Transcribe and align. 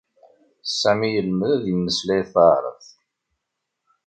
Sami 0.79 1.09
yelmed 1.13 1.49
ad 1.55 1.65
immeslay 1.73 2.21
taɛṛabt.. 2.33 2.87